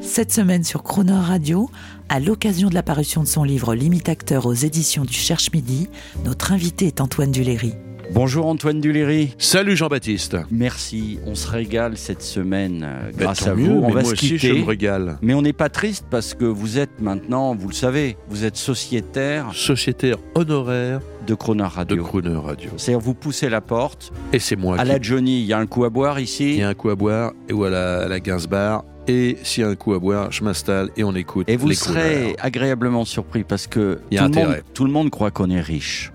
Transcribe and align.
Cette 0.00 0.32
semaine 0.32 0.64
sur 0.64 0.82
Croner 0.82 1.12
Radio, 1.12 1.70
à 2.08 2.20
l'occasion 2.20 2.68
de 2.68 2.74
la 2.74 2.82
parution 2.82 3.22
de 3.22 3.28
son 3.28 3.44
livre 3.44 3.74
L'imitateur 3.74 4.46
aux 4.46 4.54
éditions 4.54 5.04
du 5.04 5.12
Cherche 5.12 5.52
Midi, 5.52 5.88
notre 6.24 6.52
invité 6.52 6.86
est 6.86 7.00
Antoine 7.00 7.30
Duléry. 7.30 7.74
Bonjour 8.12 8.46
Antoine 8.46 8.80
Duléry. 8.80 9.34
Salut 9.38 9.76
Jean-Baptiste. 9.76 10.36
Merci, 10.50 11.20
on 11.26 11.36
se 11.36 11.46
régale 11.48 11.96
cette 11.96 12.22
semaine 12.22 12.82
euh, 12.84 13.10
Ben, 13.12 13.24
grâce 13.26 13.46
à 13.46 13.54
mieux, 13.54 13.68
vous. 13.68 13.78
On 13.84 13.86
mais 13.88 13.92
va 13.94 14.00
moi 14.00 14.04
se 14.04 14.12
aussi, 14.14 14.26
quitter. 14.32 14.48
je 14.48 14.54
me 14.54 14.64
régale. 14.66 15.18
Mais 15.22 15.32
on 15.34 15.42
n'est 15.42 15.52
pas 15.52 15.68
triste 15.68 16.06
parce 16.10 16.34
que 16.34 16.44
vous 16.44 16.78
êtes 16.78 17.00
maintenant, 17.00 17.54
vous 17.54 17.68
le 17.68 17.74
savez, 17.74 18.16
vous 18.28 18.44
êtes 18.44 18.56
sociétaire 18.56 19.50
Sociétaire 19.54 20.16
honoraire 20.34 21.00
de 21.30 21.34
Croner 21.36 21.62
de 21.62 21.68
Radio. 21.68 22.02
Crooner 22.02 22.36
Radio. 22.36 22.70
C'est-à-dire 22.76 23.00
vous 23.00 23.14
poussez 23.14 23.48
la 23.48 23.60
porte. 23.60 24.12
Et 24.32 24.40
c'est 24.40 24.56
moi 24.56 24.76
À 24.78 24.82
qui 24.82 24.88
la 24.88 25.00
Johnny, 25.00 25.40
il 25.40 25.46
y 25.46 25.52
a 25.52 25.58
un 25.58 25.66
coup 25.66 25.84
à 25.84 25.90
boire 25.90 26.18
il 26.18 26.24
ici. 26.24 26.56
y 26.56 26.62
a 26.62 26.68
un 26.68 26.74
coup 26.74 26.90
à 26.90 26.96
boire 26.96 27.32
et 27.48 27.52
ou 27.52 27.64
à 27.64 27.70
la, 27.70 28.20
Gainsbar. 28.20 28.84
Et 29.06 29.38
s'il 29.44 29.62
y 29.62 29.66
a 29.66 29.68
un 29.68 29.76
coup 29.76 29.94
à 29.94 30.00
boire, 30.00 30.32
je 30.32 30.42
m'installe 30.42 30.90
et 30.96 31.04
on 31.04 31.14
écoute 31.14 31.48
Et 31.48 31.56
vous 31.56 31.68
les 31.68 31.74
serez 31.74 32.34
agréablement 32.40 33.04
surpris 33.04 33.44
parce 33.44 33.66
que 33.68 34.00
Il 34.10 34.18
tout 34.18 34.24
le, 34.24 34.34
monde, 34.34 34.62
tout 34.74 34.84
le 34.84 34.90
monde 34.90 35.10
croit 35.10 35.30
qu'on 35.30 35.50
est 35.50 35.60
riche. 35.60 36.12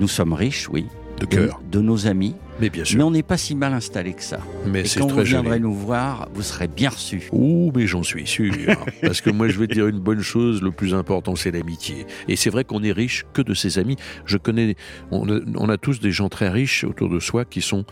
Nous 0.00 0.08
sommes 0.08 0.32
riches, 0.32 0.68
oui, 0.70 0.86
de, 1.18 1.26
cœur. 1.26 1.60
de 1.70 1.80
nos 1.80 2.06
amis, 2.06 2.34
Mais 2.60 2.70
bien 2.70 2.82
mais 2.82 2.88
sûr. 2.88 3.06
on 3.06 3.10
n'est 3.10 3.22
pas 3.22 3.36
si 3.36 3.54
mal 3.54 3.72
installé 3.72 4.14
que 4.14 4.22
ça. 4.22 4.38
Mais, 4.66 4.82
Et 4.82 4.98
quand 4.98 5.08
vous 5.08 5.22
viendrez 5.22 5.58
joli. 5.58 5.62
nous 5.62 5.74
voir, 5.74 6.28
vous 6.34 6.42
serez 6.42 6.68
bien 6.68 6.90
reçus. 6.90 7.28
Ouh, 7.32 7.72
mais 7.74 7.86
j'en 7.86 8.02
suis 8.02 8.26
sûr. 8.26 8.46
Parce 9.02 9.20
que 9.20 9.30
moi, 9.30 9.48
je 9.48 9.58
vais 9.58 9.66
te 9.66 9.74
dire 9.74 9.88
une 9.88 9.98
bonne 9.98 10.20
chose, 10.20 10.62
le 10.62 10.70
plus 10.70 10.94
important, 10.94 11.34
c'est 11.34 11.50
l'amitié. 11.50 12.06
Et 12.28 12.36
c'est 12.36 12.50
vrai 12.50 12.64
qu'on 12.64 12.82
est 12.82 12.92
riche 12.92 13.24
que 13.32 13.42
de 13.42 13.54
ses 13.54 13.78
amis. 13.78 13.96
Je 14.24 14.38
connais, 14.38 14.76
on 15.10 15.28
a, 15.28 15.40
on 15.56 15.68
a 15.68 15.76
tous 15.78 16.00
des 16.00 16.12
gens 16.12 16.28
très 16.28 16.48
riches 16.48 16.84
autour 16.84 17.08
de 17.08 17.18
soi 17.18 17.44
qui 17.44 17.60
sont 17.60 17.84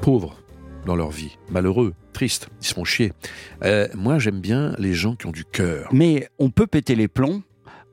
pauvres 0.00 0.38
dans 0.86 0.96
leur 0.96 1.10
vie, 1.10 1.36
malheureux, 1.50 1.94
tristes, 2.12 2.48
ils 2.60 2.66
se 2.66 2.74
font 2.74 2.84
chier. 2.84 3.12
Euh, 3.64 3.88
moi, 3.94 4.18
j'aime 4.18 4.40
bien 4.40 4.74
les 4.78 4.94
gens 4.94 5.16
qui 5.16 5.26
ont 5.26 5.32
du 5.32 5.44
cœur. 5.44 5.88
Mais 5.92 6.28
on 6.38 6.50
peut 6.50 6.66
péter 6.66 6.94
les 6.94 7.08
plombs. 7.08 7.42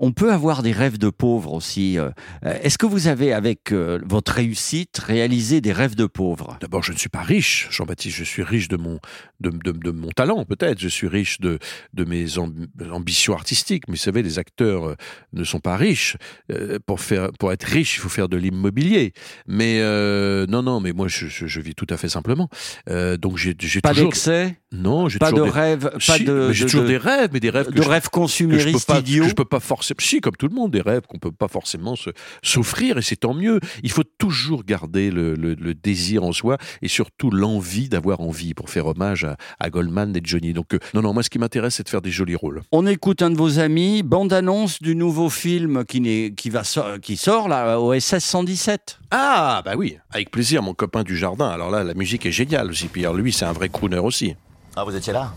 On 0.03 0.11
peut 0.11 0.33
avoir 0.33 0.63
des 0.63 0.71
rêves 0.71 0.97
de 0.97 1.09
pauvres 1.11 1.53
aussi. 1.53 1.99
Euh, 1.99 2.09
Est-ce 2.43 2.77
que 2.79 2.87
vous 2.87 3.07
avez, 3.07 3.33
avec 3.33 3.71
euh, 3.71 3.99
votre 4.03 4.31
réussite, 4.33 4.97
réalisé 4.97 5.61
des 5.61 5.71
rêves 5.71 5.93
de 5.95 6.07
pauvres? 6.07 6.57
D'abord, 6.59 6.81
je 6.81 6.91
ne 6.91 6.97
suis 6.97 7.07
pas 7.09 7.21
riche, 7.21 7.67
Jean-Baptiste. 7.69 8.17
Je 8.17 8.23
suis 8.23 8.41
riche 8.41 8.67
de 8.67 8.77
mon, 8.77 8.99
de, 9.41 9.51
de- 9.51 9.71
de 9.71 9.91
mon 9.91 10.09
talent, 10.09 10.43
peut-être. 10.43 10.79
Je 10.79 10.87
suis 10.87 11.07
riche 11.07 11.39
de, 11.39 11.59
de 11.93 12.03
mes 12.03 12.25
amb- 12.39 12.67
ambitions 12.91 13.33
artistiques. 13.35 13.83
Mais 13.87 13.93
vous 13.93 13.97
savez, 14.01 14.23
les 14.23 14.39
acteurs 14.39 14.89
euh, 14.89 14.95
ne 15.33 15.43
sont 15.43 15.59
pas 15.59 15.77
riches. 15.77 16.17
Euh, 16.51 16.79
pour, 16.85 16.99
faire, 16.99 17.29
pour 17.39 17.51
être 17.51 17.63
riche, 17.65 17.97
il 17.97 17.99
faut 17.99 18.09
faire 18.09 18.27
de 18.27 18.37
l'immobilier. 18.37 19.13
Mais 19.47 19.77
euh, 19.81 20.47
non, 20.47 20.63
non, 20.63 20.79
mais 20.79 20.93
moi, 20.93 21.07
je, 21.09 21.27
je- 21.27 21.45
je 21.45 21.61
vis 21.61 21.75
tout 21.75 21.87
à 21.91 21.97
fait 21.97 22.09
simplement. 22.09 22.49
Euh, 22.89 23.17
donc, 23.17 23.37
j'ai 23.37 23.55
j'ai 23.59 23.81
Pas 23.81 23.89
toujours... 23.89 24.05
d'excès? 24.05 24.57
Non, 24.71 25.09
j'ai 25.09 25.19
Pas 25.19 25.27
de 25.31 25.35
toujours 25.35 25.45
des... 25.45 25.51
rêves 25.59 25.91
Pas 26.07 26.17
Si, 26.17 26.23
de, 26.23 26.51
j'ai 26.53 26.65
toujours 26.65 26.83
de- 26.83 26.87
des 26.87 26.97
rêves, 26.97 27.29
mais 27.33 27.39
des 27.39 27.49
rêves 27.51 27.67
que 27.67 27.71
de 27.73 27.81
je- 27.83 27.87
rêves 27.89 28.01
que 28.03 28.05
je 28.07 28.09
peux 28.11 28.19
consuméristes 28.21 28.87
pas, 28.87 28.99
idiots 28.99 29.23
que 29.25 29.29
je 29.29 29.35
peux 29.35 29.45
pas 29.45 29.59
forcément, 29.59 29.90
si 29.99 30.21
comme 30.21 30.35
tout 30.35 30.47
le 30.47 30.55
monde, 30.55 30.71
des 30.71 30.81
rêves 30.81 31.01
qu'on 31.07 31.19
peut 31.19 31.31
pas 31.31 31.47
forcément 31.47 31.95
se 31.95 32.09
s'offrir 32.43 32.97
et 32.97 33.01
c'est 33.01 33.15
tant 33.17 33.33
mieux. 33.33 33.59
Il 33.83 33.91
faut 33.91 34.03
toujours 34.03 34.63
garder 34.63 35.11
le, 35.11 35.35
le- 35.35 35.55
le 35.55 35.73
désir 35.73 36.23
en 36.23 36.31
soi 36.31 36.57
et 36.81 36.87
surtout 36.87 37.31
l'envie 37.31 37.89
d'avoir 37.89 38.21
envie 38.21 38.53
pour 38.53 38.69
faire 38.69 38.85
hommage 38.87 39.23
à, 39.25 39.35
à 39.59 39.69
Goldman 39.69 40.15
et 40.15 40.21
Johnny. 40.23 40.53
Donc 40.53 40.73
euh, 40.73 40.79
non 40.93 41.01
non, 41.01 41.13
moi 41.13 41.23
ce 41.23 41.29
qui 41.29 41.39
m'intéresse 41.39 41.75
c'est 41.75 41.83
de 41.83 41.89
faire 41.89 42.01
des 42.01 42.11
jolis 42.11 42.35
rôles. 42.35 42.61
On 42.71 42.85
écoute 42.87 43.21
un 43.21 43.29
de 43.31 43.35
vos 43.37 43.59
amis, 43.59 44.03
bande-annonce 44.03 44.81
du 44.81 44.95
nouveau 44.95 45.29
film 45.29 45.83
qui, 45.85 46.01
n'est- 46.01 46.33
qui, 46.35 46.49
va 46.49 46.63
so- 46.63 46.99
qui 47.01 47.17
sort 47.17 47.47
là, 47.49 47.79
au 47.79 47.93
SS 47.99 48.23
117. 48.23 48.99
Ah 49.11 49.61
bah 49.65 49.73
oui, 49.77 49.97
avec 50.11 50.31
plaisir, 50.31 50.61
mon 50.63 50.73
copain 50.73 51.03
du 51.03 51.17
jardin. 51.17 51.49
Alors 51.49 51.71
là, 51.71 51.83
la 51.83 51.93
musique 51.93 52.25
est 52.25 52.31
géniale 52.31 52.69
aussi. 52.69 52.87
Puis 52.87 53.01
alors, 53.01 53.15
lui, 53.15 53.31
c'est 53.33 53.45
un 53.45 53.53
vrai 53.53 53.69
crooner 53.69 53.97
aussi. 53.97 54.35
Ah, 54.75 54.83
vous 54.83 54.95
étiez 54.95 55.11
là? 55.13 55.33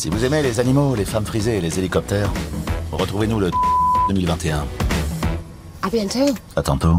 Si 0.00 0.08
vous 0.08 0.24
aimez 0.24 0.42
les 0.42 0.60
animaux, 0.60 0.94
les 0.94 1.04
femmes 1.04 1.26
frisées 1.26 1.58
et 1.58 1.60
les 1.60 1.78
hélicoptères, 1.78 2.32
retrouvez-nous 2.90 3.38
le 3.38 3.50
2021. 4.08 4.66
À 5.82 5.90
bientôt. 5.90 6.34
À 6.56 6.62
tantôt. 6.62 6.94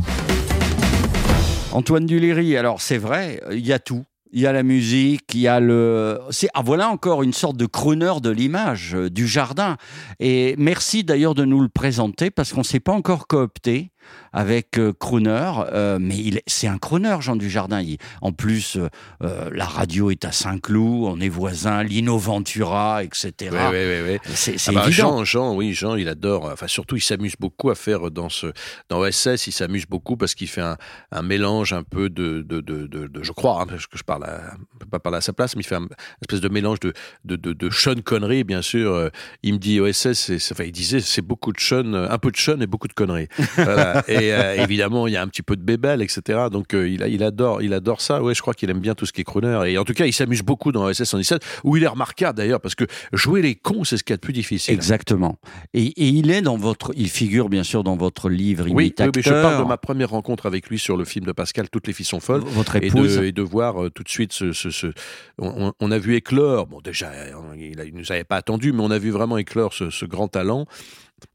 Antoine 1.72 2.06
Duléry, 2.06 2.56
alors 2.58 2.80
c'est 2.80 3.00
vrai, 3.00 3.42
il 3.50 3.66
y 3.66 3.74
a 3.74 3.80
tout. 3.80 4.04
Il 4.32 4.40
y 4.40 4.46
a 4.46 4.54
la 4.54 4.62
musique, 4.62 5.34
il 5.34 5.40
y 5.40 5.48
a 5.48 5.60
le. 5.60 6.20
C'est 6.30 6.50
ah 6.54 6.62
voilà 6.64 6.90
encore 6.90 7.24
une 7.24 7.34
sorte 7.34 7.58
de 7.58 7.66
crooner 7.66 8.14
de 8.22 8.30
l'image 8.30 8.94
euh, 8.94 9.10
du 9.10 9.28
jardin. 9.28 9.78
Et 10.20 10.54
merci 10.60 11.04
d'ailleurs 11.04 11.34
de 11.34 11.44
nous 11.44 11.60
le 11.60 11.70
présenter 11.70 12.30
parce 12.30 12.54
qu'on 12.54 12.62
s'est 12.62 12.80
pas 12.80 12.94
encore 12.94 13.26
coopté 13.26 13.92
avec 14.34 14.78
euh, 14.80 14.94
crooner, 14.98 15.52
euh, 15.74 15.98
mais 16.00 16.16
il 16.18 16.42
c'est 16.48 16.68
un 16.68 16.78
crooner 16.78 17.18
Jean 17.20 17.36
du 17.36 17.50
Jardin. 17.50 17.82
Il- 17.82 17.98
en 18.22 18.32
plus, 18.32 18.78
euh, 18.78 18.88
euh, 19.24 19.50
la 19.54 19.66
radio 19.66 20.10
est 20.12 20.24
à 20.26 20.32
Saint-Cloud, 20.32 21.04
on 21.06 21.20
est 21.20 21.28
voisins, 21.30 21.84
Lino 21.84 22.18
Ventura, 22.18 23.04
etc. 23.04 23.34
oui, 23.72 24.12
oui. 24.14 24.18
C'est 24.34 24.58
c'est 24.58 24.72
Ah 24.72 24.84
bah. 24.86 24.90
Jean, 24.90 25.24
Jean, 25.26 25.54
oui, 25.56 25.74
Jean, 25.74 25.96
il 25.96 26.08
adore. 26.08 26.50
Enfin, 26.52 26.68
surtout, 26.68 26.96
il 26.96 27.02
s'amuse 27.02 27.36
beaucoup 27.40 27.70
à 27.70 27.76
faire 27.76 28.10
dans 28.12 28.30
ce 28.30 28.48
dans 28.90 29.04
SS. 29.10 29.48
Il 29.48 29.52
s'amuse 29.52 29.86
beaucoup 29.86 30.16
parce 30.18 30.34
qu'il 30.36 30.48
fait 30.48 30.62
un, 30.62 30.78
un 31.12 31.22
mélange 31.22 31.74
un 31.74 31.84
peu 31.84 32.10
de 32.10 32.42
de, 32.42 32.62
de, 32.62 32.88
de, 32.88 33.08
de- 33.08 33.24
je 33.24 33.32
crois, 33.34 33.62
hein, 33.62 33.66
parce 33.68 33.88
que 33.88 33.98
je 33.98 34.04
parle, 34.04 34.24
à, 34.24 34.54
pas 34.90 35.00
parler 35.00 35.18
à 35.18 35.22
sa 35.22 35.34
place, 35.34 35.56
mais 35.56 35.62
il 35.62 35.66
fait 35.68 35.76
un 35.76 35.88
espèce 36.22 36.42
de 36.42 36.50
mélange 36.50 36.80
de 36.80 36.94
de 37.26 37.36
de, 37.36 37.70
Sean 37.70 37.96
Connery, 38.04 38.44
bien 38.44 38.62
sûr. 38.62 39.10
Il 39.44 39.54
me 39.56 39.60
dit 39.60 39.80
OSS, 39.80 40.32
enfin, 40.52 40.64
il 40.64 40.72
disait, 40.72 41.00
c'est 41.02 41.22
beaucoup 41.22 41.52
de 41.52 41.60
Sean, 41.60 41.94
un 41.94 42.18
peu 42.18 42.32
de 42.32 42.38
Sean 42.38 42.60
et 42.62 42.68
beaucoup 42.68 42.88
de 42.88 42.94
conneries. 42.94 43.28
Voilà. 43.56 43.91
Et 44.07 44.34
euh, 44.34 44.56
évidemment, 44.63 45.07
il 45.07 45.13
y 45.13 45.18
a 45.18 45.22
un 45.22 45.28
petit 45.28 45.41
peu 45.41 45.56
de 45.56 45.62
bébel, 45.63 46.02
etc. 46.02 46.47
Donc, 46.52 46.74
euh, 46.74 46.88
il, 46.90 47.24
adore, 47.24 47.62
il 47.62 47.74
adore 47.74 48.02
ça. 48.02 48.22
Ouais, 48.22 48.34
je 48.35 48.41
crois 48.41 48.53
qu'il 48.53 48.69
aime 48.69 48.79
bien 48.79 48.96
tout 48.96 49.06
ce 49.06 49.13
qui 49.13 49.22
est 49.22 49.24
crooner. 49.24 49.62
Et 49.68 49.78
en 49.78 49.84
tout 49.84 49.94
cas, 49.94 50.06
il 50.06 50.13
s'amuse 50.13 50.41
beaucoup 50.44 50.72
dans 50.72 50.85
OSS 50.85 51.03
117, 51.03 51.41
où 51.63 51.78
il 51.78 51.84
est 51.84 51.88
remarquable 51.88 52.38
d'ailleurs, 52.38 52.62
parce 52.62 52.75
que 52.75 52.85
jouer 53.13 53.41
les 53.41 53.56
cons, 53.56 53.84
c'est 53.84 53.97
ce 53.97 54.03
qu'il 54.03 54.13
y 54.13 54.16
a 54.16 54.18
de 54.18 54.22
plus 54.22 54.34
difficile. 54.34 54.74
Exactement. 54.74 55.38
Et, 55.74 55.85
et 55.88 56.07
il 56.07 56.31
est 56.31 56.41
dans 56.41 56.57
votre, 56.57 56.91
il 56.96 57.09
figure 57.09 57.50
bien 57.50 57.63
sûr 57.63 57.84
dans 57.84 57.96
votre 57.97 58.29
livre 58.29 58.66
Oui, 58.66 58.72
oui, 58.74 58.94
mais 59.00 59.22
je 59.22 59.29
parle 59.29 59.63
de 59.63 59.68
ma 59.68 59.78
première 59.78 60.09
rencontre 60.09 60.46
avec 60.46 60.69
lui 60.69 60.79
sur 60.79 60.97
le 60.97 61.06
film 61.06 61.25
de 61.25 61.31
Pascal, 61.31 61.69
Toutes 61.69 61.88
les 61.88 61.94
filles 61.94 62.06
sont 62.06 62.19
folles. 62.19 62.41
Votre 62.46 62.75
Et 62.78 62.88
épouse. 62.88 63.18
de, 63.18 63.23
et 63.25 63.31
de 63.31 63.41
voir 63.41 63.84
euh, 63.84 63.90
tout 63.90 64.03
de 64.03 64.09
suite 64.09 64.34
ce. 64.34 64.52
ce- 64.53 64.69
ce- 64.72 64.94
on, 65.40 65.91
a 65.91 65.97
vu 65.97 66.16
éclore, 66.16 66.68
bon, 66.68 66.79
déjà, 66.81 67.09
euh, 67.12 67.31
il, 67.58 67.81
il 67.88 67.96
nous 67.96 68.12
avait 68.12 68.23
pas 68.23 68.38
attendu, 68.38 68.72
mais 68.73 68.81
on 68.84 68.91
a 68.91 69.00
vu 69.00 69.09
vraiment 69.09 69.38
éclore 69.38 69.73
ce, 69.73 69.90
ce 69.90 70.06
grand 70.06 70.28
talent. 70.28 70.66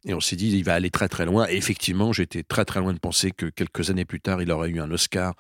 Et 0.05 0.15
on 0.15 0.21
s'est 0.21 0.37
dit, 0.37 0.51
il 0.51 0.65
va 0.65 0.75
aller 0.75 0.91
très 0.91 1.09
très 1.09 1.27
loin. 1.27 1.47
Et 1.49 1.57
effectivement, 1.57 2.13
j'étais 2.13 2.43
très 2.43 2.65
très 2.65 2.81
loin 2.81 2.93
de 2.93 2.99
penser 2.99 3.31
que 3.31 3.47
quelques 3.47 3.91
années 3.91 4.05
plus 4.05 4.21
tard, 4.21 4.43
il 4.43 4.51
aurait 4.51 4.71
eu 4.71 4.81
un 4.81 4.91
Oscar 4.91 5.35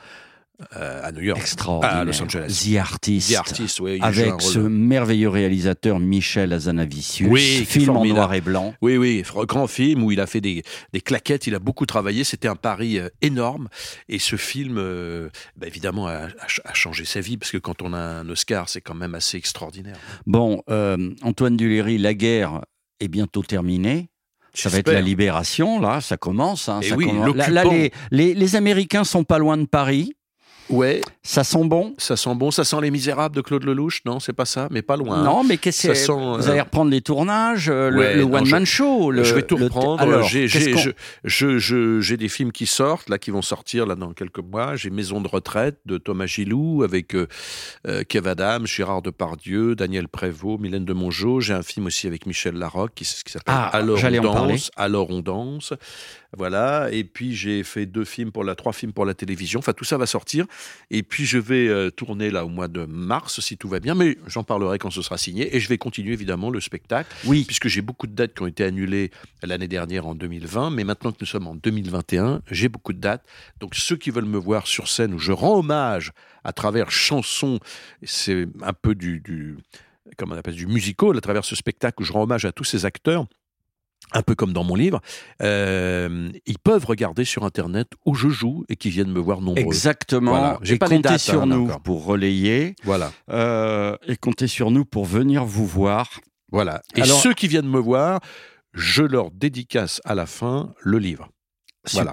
euh, 0.75 1.03
à 1.05 1.13
New 1.13 1.21
York. 1.21 1.39
Extraordinaire. 1.39 1.99
À 1.99 2.05
Los 2.05 2.23
Angeles. 2.23 2.65
The 2.73 2.77
Artist. 2.79 3.31
The 3.31 3.37
Artist, 3.37 3.81
un 3.81 4.01
Avec 4.01 4.41
ce 4.41 4.59
merveilleux 4.59 5.29
réalisateur 5.29 6.01
Michel 6.01 6.53
Azanavicius. 6.55 7.29
Oui, 7.31 7.67
film 7.67 7.91
en 7.97 8.05
noir 8.07 8.33
et 8.33 8.41
blanc. 8.41 8.75
Oui, 8.81 8.97
oui, 8.97 9.23
grand 9.47 9.67
film 9.67 10.03
où 10.03 10.13
il 10.13 10.21
a 10.21 10.27
fait 10.27 10.41
des, 10.41 10.63
des 10.95 11.01
claquettes, 11.03 11.47
il 11.47 11.55
a 11.55 11.59
beaucoup 11.59 11.85
travaillé, 11.85 12.25
c'était 12.25 12.49
un 12.49 12.57
pari 12.57 12.99
euh, 12.99 13.09
énorme. 13.21 13.69
Et 14.09 14.19
ce 14.19 14.37
film, 14.37 14.77
euh, 14.79 15.29
bah, 15.57 15.67
évidemment, 15.67 16.07
a, 16.07 16.13
a 16.13 16.49
ch- 16.49 16.63
a 16.65 16.73
changé 16.73 17.05
sa 17.05 17.21
vie, 17.21 17.37
parce 17.37 17.51
que 17.51 17.59
quand 17.59 17.83
on 17.83 17.93
a 17.93 17.99
un 17.99 18.29
Oscar, 18.31 18.71
c'est 18.71 18.81
quand 18.81 18.95
même 18.95 19.15
assez 19.15 19.37
extraordinaire. 19.37 19.99
Bon, 20.25 20.63
euh, 20.71 21.11
Antoine 21.21 21.59
Duléry, 21.59 21.99
la 21.99 22.15
guerre 22.15 22.63
est 23.01 23.09
bientôt 23.09 23.43
terminée. 23.43 24.09
Ça 24.63 24.69
va 24.69 24.79
être 24.79 24.93
la 24.93 25.01
libération, 25.01 25.81
là, 25.81 26.01
ça 26.01 26.17
commence. 26.17 26.69
hein, 26.69 26.81
Eh 26.83 26.89
ça 26.91 26.97
oui, 26.97 27.07
commence. 27.07 27.37
Là, 27.49 27.65
les, 27.65 27.93
les- 28.11 28.35
les 28.35 28.57
Américains 28.57 29.05
sont 29.05 29.25
pas 29.25 29.39
loin 29.39 29.57
de 29.57 29.67
Paris. 29.67 30.13
Ouais, 30.69 31.01
Ça 31.23 31.45
sent 31.45 31.65
bon. 31.65 31.95
ça 31.99 32.17
sent 32.17 32.35
bon, 32.35 32.51
ça 32.51 32.65
sent 32.65 32.77
Les 32.81 32.91
Misérables 32.91 33.35
de 33.37 33.41
Claude 33.41 33.65
Lelouch, 33.65 34.01
non, 34.05 34.19
c'est 34.21 34.33
pas 34.33 34.45
ça, 34.47 34.69
mais 34.71 34.83
pas 34.83 34.97
loin. 34.97 35.23
Non, 35.23 35.45
mais 35.45 35.57
qu'est-ce 35.59 35.89
que 35.89 35.95
sent, 35.95 36.13
Vous 36.13 36.49
euh, 36.49 36.51
allez 36.51 36.61
reprendre 36.61 36.91
les 36.91 37.01
tournages, 37.01 37.69
euh, 37.69 37.91
le- 37.91 37.99
Ouais, 37.99 38.15
le, 38.17 38.25
non, 38.25 38.35
one-man 38.39 38.67
je- 38.67 38.71
show. 38.71 39.11
Le, 39.11 39.23
je 39.25 39.35
vais 39.35 39.43
tout 39.43 39.57
le- 39.57 39.65
reprendre. 39.65 40.01
Alors, 40.03 40.25
J'ai- 40.29 40.49
qu'est-ce 40.49 40.65
j'ai- 40.65 40.73
qu'on- 40.73 40.79
je- 40.81 40.91
je- 41.25 41.59
je- 41.59 42.01
J'ai 42.01 42.17
des 42.17 42.29
films 42.29 42.53
qui 42.53 42.67
sortent, 42.67 43.09
là, 43.09 43.19
qui 43.19 43.31
vont 43.31 43.43
sortir 43.43 43.87
là 43.87 43.95
dans 43.95 44.13
quelques 44.13 44.39
mois. 44.41 44.77
J'ai 44.77 44.91
Maison 44.91 45.21
de 45.21 45.29
retraite 45.29 45.79
de 45.87 45.99
Thomas 45.99 46.27
Gilou 46.27 46.83
avec 46.83 47.15
euh, 47.15 47.27
euh, 47.87 48.03
Kev 48.03 48.29
Adams, 48.29 48.67
Gérard 48.67 49.03
Depardieu, 49.03 49.75
Daniel 49.77 50.09
Prévost, 50.09 50.61
Mylène 50.61 50.85
de 50.85 50.93
Mongeau. 50.93 51.41
J'ai 51.41 51.53
un 51.55 51.63
film 51.63 51.87
aussi 51.87 52.07
avec 52.07 52.27
Michel 52.27 52.55
Larocque 52.55 52.93
qui, 52.95 53.05
qui 53.05 53.33
s'appelle 53.33 53.55
Ah, 53.55 53.69
Alors 53.69 53.99
on 54.03 54.21
danse. 54.21 54.71
Alors 54.77 55.11
on 55.11 55.21
danse. 55.21 55.73
Voilà. 56.37 56.89
Et 56.93 57.05
puis 57.05 57.35
j'ai 57.35 57.63
fait 57.65 57.87
deux 57.87 58.05
films 58.05 58.31
pour 58.31 58.45
la, 58.45 58.55
trois 58.55 58.73
films 58.73 58.93
pour 58.93 59.05
la 59.05 59.15
télévision. 59.15 59.59
Enfin, 59.59 59.73
tout 59.73 59.85
ça 59.85 59.97
va 59.97 60.07
sortir. 60.07 60.47
Et 60.91 61.03
puis 61.03 61.25
je 61.25 61.39
vais 61.39 61.69
euh, 61.69 61.91
tourner 61.91 62.31
là 62.31 62.45
au 62.45 62.49
mois 62.49 62.69
de 62.69 62.85
mars, 62.85 63.41
si 63.41 63.57
tout 63.57 63.69
va 63.69 63.81
bien. 63.81 63.95
Mais 63.95 64.19
j'en 64.27 64.45
parlerai 64.45 64.79
quand 64.79 64.91
ce 64.91 65.03
sera 65.03 65.19
signé. 65.19 65.57
Et 65.57 65.61
je 65.61 65.69
vais 65.69 65.79
continuer 65.79 66.13
évidemment 66.13 66.51
le 66.51 66.61
spectacle. 66.61 67.15
Oui. 67.25 67.45
Puisque 67.45 67.69
j'ai 67.69 67.81
beaucoup 67.81 68.07
de 68.07 68.13
dates 68.13 68.35
qui 68.35 68.43
ont 68.43 68.47
été 68.47 68.65
annulées 68.65 69.11
l'année 69.43 69.69
dernière 69.69 70.07
en 70.07 70.15
2020. 70.15 70.71
Mais 70.71 70.85
maintenant 70.85 71.13
que 71.13 71.19
nous 71.21 71.27
sommes 71.27 71.47
en 71.47 71.55
2021, 71.55 72.43
j'ai 72.51 72.69
beaucoup 72.69 72.93
de 72.93 73.01
dates. 73.01 73.25
Donc 73.61 73.75
ceux 73.75 73.97
qui 73.97 74.11
veulent 74.11 74.25
me 74.25 74.39
voir 74.39 74.67
sur 74.67 74.89
scène 74.89 75.15
où 75.15 75.19
je 75.19 75.33
rends 75.33 75.59
hommage 75.59 76.13
à 76.45 76.53
travers 76.53 76.91
chansons, 76.91 77.59
c'est 78.05 78.47
un 78.63 78.73
peu 78.73 78.95
du, 78.95 79.21
du 79.21 79.57
comment 80.17 80.35
on 80.35 80.39
appelle, 80.39 80.55
du 80.55 80.67
musical 80.67 81.17
à 81.17 81.21
travers 81.21 81.45
ce 81.45 81.57
spectacle 81.57 82.03
où 82.03 82.05
je 82.05 82.13
rends 82.13 82.23
hommage 82.23 82.45
à 82.45 82.53
tous 82.53 82.65
ces 82.65 82.85
acteurs 82.85 83.27
un 84.13 84.23
peu 84.23 84.35
comme 84.35 84.53
dans 84.53 84.65
mon 84.65 84.75
livre, 84.75 85.01
euh, 85.43 86.31
ils 86.47 86.59
peuvent 86.59 86.85
regarder 86.87 87.25
sur 87.25 87.45
Internet 87.45 87.89
où 88.05 88.15
je 88.15 88.29
joue 88.29 88.65
et 88.69 88.77
qui 88.77 88.91
viennent 88.91 89.11
me 89.13 89.21
voir 89.21 89.41
nombreux. 89.41 89.61
Exactement. 89.63 90.31
Voilà. 90.33 90.59
J'ai 90.63 90.79
pas 90.79 90.87
comptez 90.89 91.03
dates, 91.03 91.21
sur 91.21 91.43
hein, 91.43 91.47
nous 91.47 91.67
pour 91.85 92.05
relayer. 92.05 92.75
Voilà, 92.85 93.13
euh, 93.31 93.97
et 94.07 94.17
comptez 94.17 94.47
sur 94.47 94.71
nous 94.71 94.85
pour 94.85 95.05
venir 95.05 95.45
vous 95.45 95.67
voir. 95.67 96.21
voilà. 96.53 96.83
Et 96.95 97.03
Alors- 97.03 97.21
ceux 97.21 97.35
qui 97.35 97.49
viennent 97.49 97.69
me 97.69 97.81
voir, 97.81 98.21
je 98.73 99.03
leur 99.03 99.31
dédicace 99.31 100.01
à 100.05 100.15
la 100.15 100.27
fin 100.27 100.73
le 100.81 100.99
livre. 100.99 101.29
Voilà. 101.93 102.11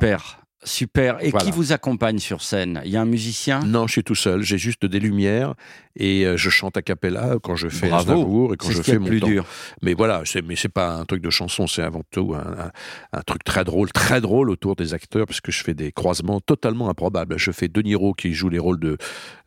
Super. 0.65 1.17
Et 1.23 1.29
Voilà. 1.29 1.45
qui 1.45 1.51
vous 1.51 1.71
accompagne 1.71 2.19
sur 2.19 2.41
scène? 2.41 2.81
Il 2.85 2.91
y 2.91 2.97
a 2.97 3.01
un 3.01 3.05
musicien? 3.05 3.59
Non, 3.65 3.87
je 3.87 3.93
suis 3.93 4.03
tout 4.03 4.15
seul. 4.15 4.41
J'ai 4.43 4.57
juste 4.57 4.85
des 4.85 4.99
lumières 4.99 5.53
et 5.95 6.25
euh, 6.25 6.37
je 6.37 6.49
chante 6.49 6.75
a 6.77 6.81
cappella 6.81 7.35
quand 7.43 7.55
je 7.55 7.67
fais 7.69 7.89
Bravo. 7.89 8.53
Et 8.53 8.57
quand 8.57 8.71
je 8.71 8.81
fais 8.81 8.97
mon 8.97 9.05
plus 9.07 9.19
temps. 9.19 9.27
dur. 9.27 9.45
Mais 9.81 9.93
voilà, 9.93 10.21
c'est 10.25 10.41
mais 10.41 10.55
c'est 10.55 10.69
pas 10.69 10.95
un 10.95 11.05
truc 11.05 11.21
de 11.21 11.29
chanson, 11.29 11.67
c'est 11.67 11.83
avant 11.83 12.01
tout 12.11 12.33
un, 12.33 12.39
un- 12.65 12.71
un 13.11 13.21
truc 13.21 13.43
très 13.43 13.63
drôle, 13.63 13.91
très 13.91 14.21
drôle 14.21 14.49
autour 14.49 14.75
des 14.75 14.93
acteurs, 14.93 15.25
parce 15.27 15.41
que 15.41 15.51
je 15.51 15.63
fais 15.63 15.73
des 15.73 15.91
croisements 15.91 16.39
totalement 16.41 16.89
improbables. 16.89 17.37
Je 17.37 17.51
fais 17.51 17.67
De 17.67 17.81
Niro 17.81 18.13
qui 18.13 18.33
joue 18.33 18.49
les 18.49 18.59
rôles 18.59 18.79
de 18.79 18.97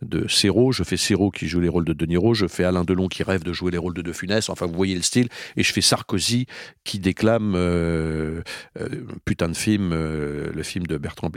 de 0.03 0.29
Serrault, 0.29 0.73
je 0.73 0.83
fais 0.85 0.97
Serrault 0.99 1.31
qui 1.31 1.49
joue 1.49 1.61
les 1.61 1.69
rôles 1.69 1.85
de 1.87 1.93
De 1.95 2.07
Niro, 2.07 2.35
je 2.35 2.47
fais 2.47 2.65
Alain 2.65 2.85
Delon 2.85 3.09
qui 3.09 3.23
rêve 3.23 3.43
de 3.43 3.53
jouer 3.53 3.71
les 3.73 3.79
rôles 3.79 3.95
de 3.95 4.03
De 4.03 4.13
Funès. 4.13 4.49
Enfin, 4.51 4.67
vous 4.67 4.75
voyez 4.75 4.95
le 4.95 5.03
style. 5.03 5.29
Et 5.57 5.63
je 5.63 5.73
fais 5.73 5.81
Sarkozy 5.81 6.47
qui 6.85 6.99
déclame 6.99 7.55
euh, 7.57 8.43
euh, 8.81 8.89
putain 9.25 9.49
de 9.49 9.57
film, 9.57 9.91
euh, 9.93 10.51
le 10.55 10.63
film 10.63 10.87
de 10.87 10.97
Bertrand 11.07 11.31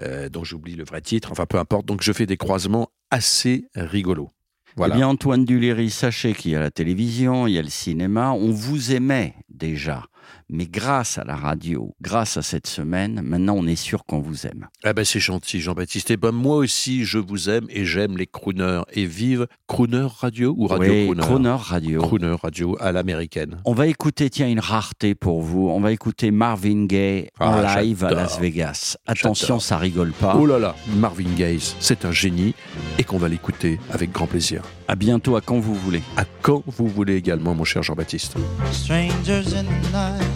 euh, 0.00 0.28
dont 0.28 0.44
j'oublie 0.44 0.74
le 0.74 0.84
vrai 0.84 1.00
titre. 1.00 1.32
Enfin, 1.32 1.46
peu 1.46 1.58
importe. 1.58 1.86
Donc, 1.86 2.02
je 2.02 2.12
fais 2.12 2.26
des 2.26 2.36
croisements 2.36 2.88
assez 3.10 3.66
rigolos. 3.74 4.30
Voilà. 4.76 4.94
Eh 4.94 4.98
bien, 4.98 5.08
Antoine 5.08 5.44
Duléry, 5.44 5.90
sachez 5.90 6.34
qu'il 6.34 6.50
y 6.50 6.56
a 6.56 6.60
la 6.60 6.70
télévision, 6.70 7.46
il 7.46 7.54
y 7.54 7.58
a 7.58 7.62
le 7.62 7.70
cinéma. 7.70 8.32
On 8.32 8.50
vous 8.50 8.92
aimait 8.92 9.34
déjà. 9.48 10.04
Mais 10.48 10.66
grâce 10.66 11.18
à 11.18 11.24
la 11.24 11.34
radio, 11.34 11.94
grâce 12.00 12.36
à 12.36 12.42
cette 12.42 12.66
semaine, 12.68 13.20
maintenant 13.22 13.54
on 13.56 13.66
est 13.66 13.74
sûr 13.76 14.04
qu'on 14.04 14.20
vous 14.20 14.46
aime. 14.46 14.68
Ah 14.84 14.92
ben 14.92 15.04
c'est 15.04 15.18
gentil 15.20 15.60
Jean-Baptiste. 15.60 16.10
Et 16.12 16.16
ben 16.16 16.30
moi 16.32 16.56
aussi 16.56 17.04
je 17.04 17.18
vous 17.18 17.50
aime 17.50 17.66
et 17.68 17.84
j'aime 17.84 18.16
les 18.16 18.26
crooners. 18.26 18.82
Et 18.92 19.06
vive 19.06 19.46
Crooner 19.66 20.06
Radio 20.20 20.54
ou 20.56 20.66
Radio 20.68 20.92
oui, 20.92 21.04
Crooner 21.06 21.22
Croner 21.22 21.56
Radio. 21.58 22.00
Crooner 22.02 22.36
Radio 22.42 22.76
à 22.80 22.92
l'américaine. 22.92 23.58
On 23.64 23.72
va 23.74 23.88
écouter, 23.88 24.30
tiens, 24.30 24.48
une 24.48 24.60
rareté 24.60 25.14
pour 25.16 25.42
vous. 25.42 25.68
On 25.68 25.80
va 25.80 25.90
écouter 25.92 26.30
Marvin 26.30 26.86
Gaye 26.86 27.28
en 27.40 27.52
Ah, 27.64 27.82
live 27.82 28.04
à. 28.04 28.10
Las 28.12 28.38
Vegas. 28.38 28.96
Attention, 29.06 29.58
ça 29.58 29.78
rigole 29.78 30.12
pas. 30.12 30.36
Oh 30.38 30.46
là 30.46 30.58
là, 30.58 30.76
Marvin 30.96 31.34
Gaye, 31.36 31.58
c'est 31.80 32.04
un 32.04 32.12
génie 32.12 32.54
et 32.98 33.04
qu'on 33.04 33.18
va 33.18 33.28
l'écouter 33.28 33.80
avec 33.90 34.12
grand 34.12 34.26
plaisir. 34.26 34.62
À 34.88 34.94
bientôt, 34.94 35.34
à 35.34 35.40
quand 35.40 35.58
vous 35.58 35.74
voulez. 35.74 36.02
À 36.16 36.24
quand 36.42 36.62
vous 36.66 36.86
voulez 36.86 37.16
également 37.16 37.54
mon 37.56 37.64
cher 37.64 37.82
Jean-Baptiste. 37.82 38.36
Strangers 38.70 39.54
in 39.56 39.64
the 39.64 39.92
night, 39.92 40.28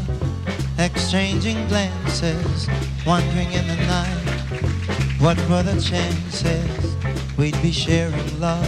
exchanging 0.81 1.69
glances, 1.69 2.67
wandering 3.07 3.53
in 3.53 3.67
the 3.67 3.77
night. 3.87 5.21
What 5.21 5.37
were 5.49 5.63
the 5.63 5.79
chances 5.81 6.97
we'd 7.37 7.61
be 7.61 7.71
sharing 7.71 8.41
love 8.41 8.67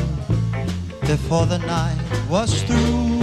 before 1.06 1.46
the 1.46 1.58
night 1.58 1.96
was 2.28 2.62
through? 2.64 3.22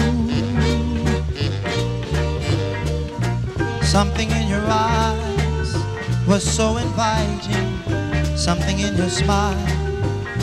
Something 3.84 4.32
in 4.32 4.48
your 4.48 4.66
eyes 4.68 5.76
was 6.28 6.44
so 6.44 6.78
inviting, 6.78 8.38
something 8.38 8.80
in 8.80 8.96
your 8.96 9.10
smile 9.10 9.80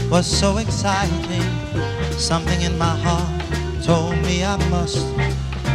was 0.09 0.27
so 0.27 0.59
exciting, 0.59 1.43
something 2.13 2.61
in 2.63 2.79
my 2.79 2.97
heart 2.97 3.83
told 3.83 4.17
me 4.23 4.45
I 4.45 4.57
must 4.71 5.05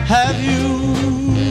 have 0.08 0.42
you. 0.42 1.51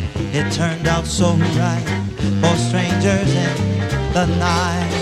It 0.33 0.49
turned 0.53 0.87
out 0.87 1.05
so 1.05 1.33
right 1.33 1.83
for 2.39 2.55
strangers 2.55 3.35
in 3.35 4.13
the 4.13 4.25
night. 4.39 5.00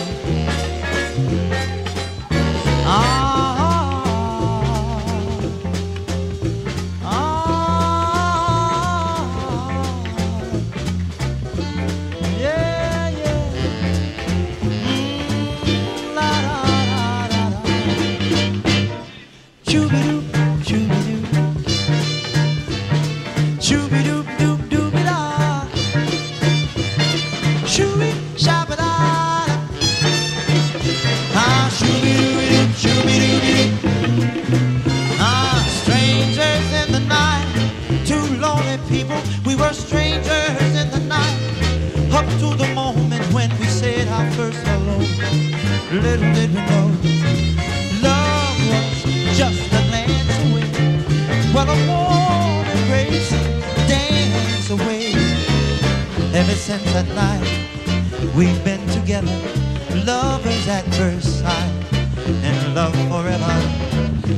Little 45.92 46.34
did 46.34 46.50
we 46.54 46.62
know, 46.62 46.88
love 48.02 48.58
was 48.70 49.38
just 49.38 49.68
a 49.68 49.82
glance 49.90 50.38
away. 50.46 50.70
Well, 51.54 51.70
a 51.70 51.78
warm 51.88 52.68
embrace, 52.78 53.32
dance 53.88 54.70
away. 54.70 55.14
Ever 56.34 56.54
since 56.54 56.84
that 56.94 57.08
night, 57.16 58.36
we've 58.36 58.64
been 58.64 58.86
together, 58.90 59.36
lovers 60.06 60.68
at 60.68 60.86
first 60.94 61.40
sight, 61.40 61.74
and 62.28 62.76
love 62.76 62.94
forever. 63.10 63.58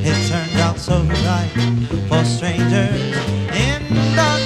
It 0.03 0.27
turned 0.29 0.59
out 0.59 0.79
so 0.79 1.03
right 1.03 1.51
for 2.07 2.23
strangers 2.23 3.01
in 3.53 3.83
the 4.15 4.40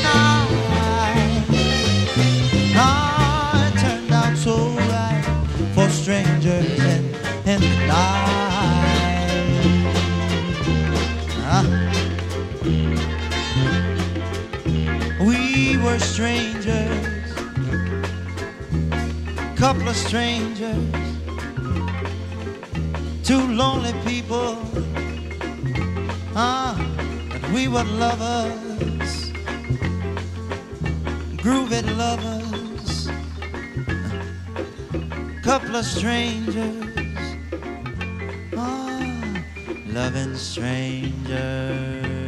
were 15.85 15.99
strangers, 15.99 17.33
couple 19.55 19.87
of 19.87 19.95
strangers, 19.95 20.95
two 23.23 23.47
lonely 23.53 23.93
people. 24.03 24.57
Ah, 26.35 26.73
but 27.31 27.43
we 27.51 27.67
were 27.67 27.83
lovers, 27.83 29.31
groovy 31.43 31.83
lovers, 32.03 33.07
couple 35.43 35.75
of 35.75 35.85
strangers. 35.85 37.21
Ah, 38.57 39.43
loving 39.85 40.35
strangers. 40.35 42.24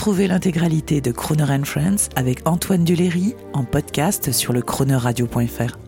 Retrouvez 0.00 0.28
l'intégralité 0.28 1.02
de 1.02 1.12
Croner 1.12 1.62
Friends 1.62 2.08
avec 2.16 2.48
Antoine 2.48 2.84
Duléry 2.84 3.34
en 3.52 3.64
podcast 3.64 4.32
sur 4.32 4.54
le 4.54 4.62
chroneuradio.fr. 4.62 5.79